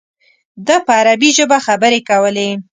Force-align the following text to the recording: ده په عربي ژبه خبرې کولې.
ده 0.65 0.75
په 0.85 0.91
عربي 0.99 1.29
ژبه 1.37 1.57
خبرې 1.67 1.99
کولې. 2.09 2.49